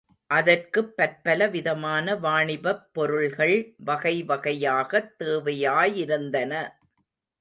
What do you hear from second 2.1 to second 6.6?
வாணிபப் பொருள்கள் வகை வகையாகத் தேவையாயிருந்தன.